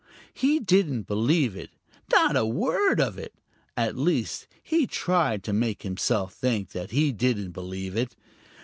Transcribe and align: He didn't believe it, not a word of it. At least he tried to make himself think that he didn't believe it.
He 0.33 0.59
didn't 0.59 1.03
believe 1.03 1.55
it, 1.55 1.69
not 2.11 2.35
a 2.35 2.43
word 2.43 2.99
of 2.99 3.19
it. 3.19 3.35
At 3.77 3.95
least 3.95 4.47
he 4.63 4.87
tried 4.87 5.43
to 5.43 5.53
make 5.53 5.83
himself 5.83 6.33
think 6.33 6.71
that 6.71 6.89
he 6.89 7.11
didn't 7.11 7.51
believe 7.51 7.95
it. 7.95 8.15